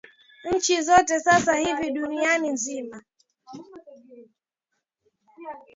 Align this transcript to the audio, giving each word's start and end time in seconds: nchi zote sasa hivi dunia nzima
nchi 0.53 0.81
zote 0.81 1.19
sasa 1.19 1.53
hivi 1.57 1.91
dunia 1.91 2.37
nzima 2.39 3.01